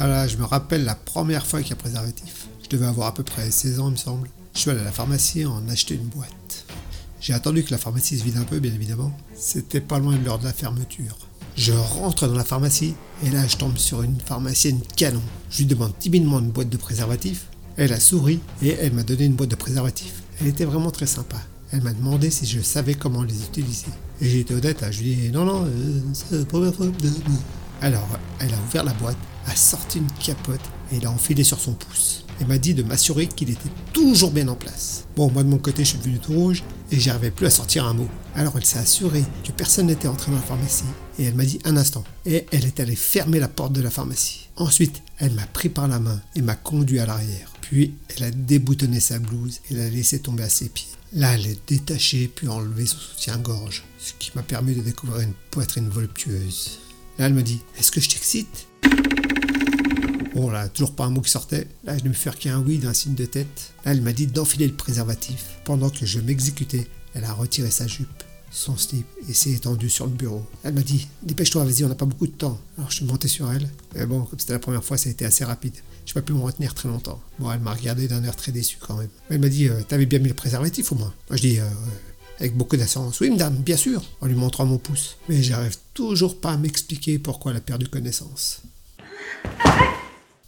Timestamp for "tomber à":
50.20-50.48